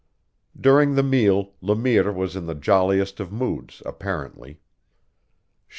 [0.59, 4.59] During the meal Le Mire was in the jolliest of moods apparently.